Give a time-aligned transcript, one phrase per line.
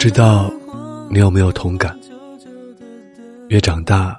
[0.00, 0.50] 不知道
[1.10, 1.94] 你有没有同感？
[3.48, 4.18] 越长大，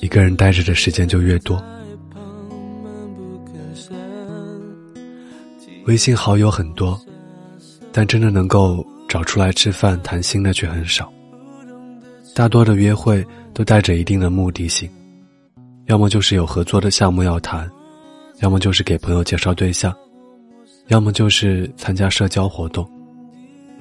[0.00, 1.62] 一个人呆着的时间就越多。
[5.84, 6.98] 微信好友很多，
[7.92, 11.12] 但真的能够找出来吃饭谈心的却很少。
[12.34, 13.22] 大多的约会
[13.52, 14.88] 都带着一定的目的性，
[15.88, 17.70] 要么就是有合作的项目要谈，
[18.40, 19.94] 要么就是给朋友介绍对象，
[20.86, 22.90] 要么就是参加社交活动。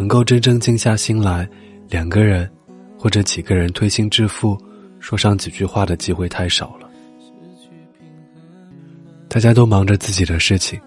[0.01, 1.47] 能够真正静下心来，
[1.87, 2.49] 两个人
[2.97, 4.57] 或者几个人推心置腹，
[4.99, 6.89] 说上几句话的机会太少了。
[9.27, 10.81] 大家都忙着自己的事情，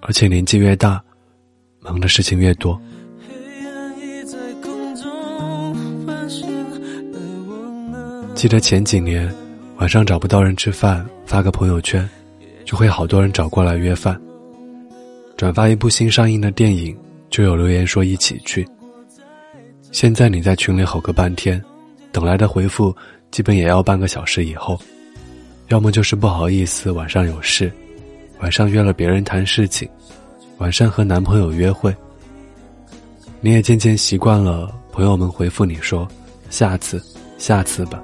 [0.00, 0.98] 而且年纪越大，
[1.80, 2.80] 忙的事情越多。
[8.34, 9.30] 记得前几年，
[9.76, 12.08] 晚上找不到人吃饭，发个朋友圈，
[12.64, 14.18] 就会好多人找过来约饭。
[15.36, 16.96] 转发一部新上映的电影。
[17.34, 18.64] 就有留言说一起去。
[19.90, 21.60] 现在你在群里吼个半天，
[22.12, 22.94] 等来的回复
[23.32, 24.80] 基本也要半个小时以后，
[25.66, 27.72] 要么就是不好意思晚上有事，
[28.38, 29.88] 晚上约了别人谈事情，
[30.58, 31.92] 晚上和男朋友约会。
[33.40, 36.06] 你也渐渐习惯了朋友们回复你说
[36.50, 37.02] 下次，
[37.36, 38.00] 下次吧。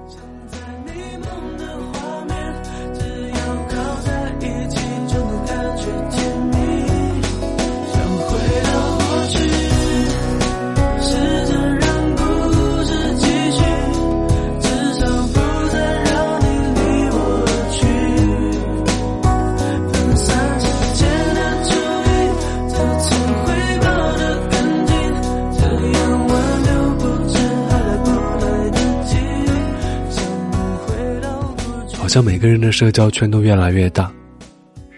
[32.00, 34.10] 好像每个人的社交圈都越来越大，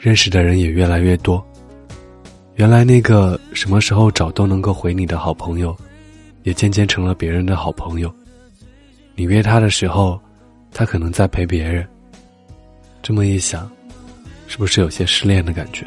[0.01, 1.45] 认识的人也越来越多。
[2.55, 5.77] 原来那个什么时候找都能够回你的好朋友，
[6.45, 8.15] 也渐渐成了别人的好朋友。
[9.17, 10.19] 你约他的时候，
[10.71, 11.87] 他可能在陪别人。
[13.03, 13.69] 这么一想，
[14.47, 15.85] 是不是有些失恋的感觉？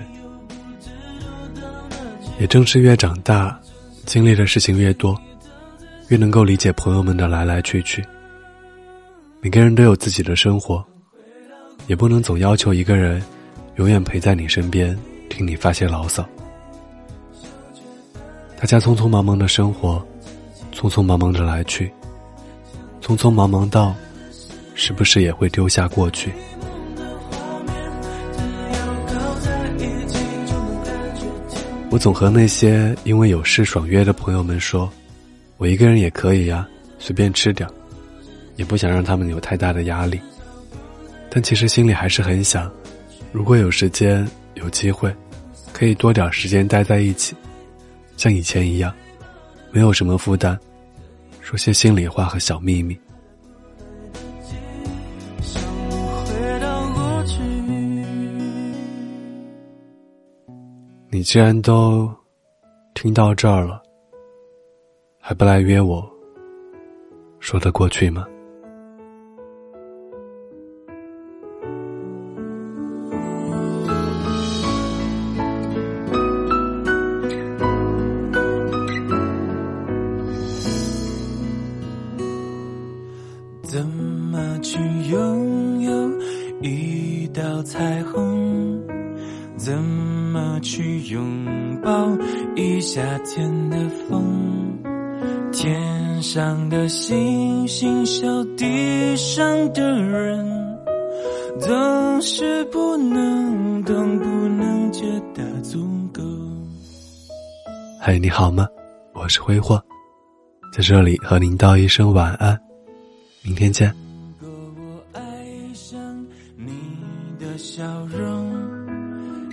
[2.41, 3.57] 也正是越长大，
[4.05, 5.17] 经历的事情越多，
[6.09, 8.05] 越能够理解朋友们的来来去去。
[9.39, 10.85] 每个人都有自己的生活。
[11.87, 13.21] 也不能总要求一个人
[13.75, 14.97] 永远陪在你身边，
[15.29, 16.27] 听你发些牢骚。
[18.57, 20.03] 大家匆匆忙忙的生活，
[20.73, 21.91] 匆匆忙忙的来去，
[23.01, 23.93] 匆匆忙忙到，
[24.73, 26.31] 是不是也会丢下过去？
[31.91, 34.91] 我总和那些因为有事爽约的朋友们说，
[35.57, 37.69] 我一个人也可以呀，随便吃点
[38.55, 40.19] 也不想让他们有太大的压力。
[41.29, 42.71] 但其实心里还是很想，
[43.31, 45.13] 如果有时间、有机会，
[45.73, 47.35] 可以多点时间待在一起，
[48.15, 48.93] 像以前一样，
[49.71, 50.57] 没有什么负担，
[51.41, 52.97] 说些心里话和小秘密。
[61.09, 62.09] 你既然都
[62.93, 63.81] 听到这儿了，
[65.19, 66.05] 还不来约我，
[67.39, 68.25] 说得过去吗？
[89.65, 92.15] 怎么去拥抱
[92.55, 93.77] 一夏天的
[94.07, 94.77] 风？
[95.51, 99.43] 天上的星星，笑地上
[99.73, 100.77] 的人，
[101.59, 105.01] 总是不能懂，不能觉
[105.33, 105.83] 得足
[106.13, 106.21] 够。
[107.99, 108.67] 嗨，你好吗？
[109.15, 109.83] 我是挥霍，
[110.71, 112.55] 在这里和您道一声晚安。
[113.41, 113.91] 明天见。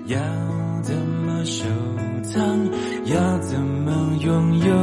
[0.06, 0.18] 要
[0.82, 1.64] 怎么收
[2.24, 2.42] 藏？
[3.04, 4.74] 要怎么拥有？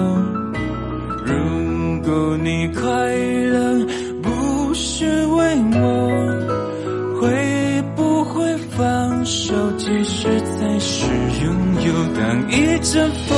[1.26, 3.86] 如果你快乐
[4.22, 9.54] 不是为我，会不会放手？
[9.78, 11.06] 其实才是
[11.44, 11.54] 拥
[11.86, 11.94] 有。
[12.16, 13.38] 当一阵风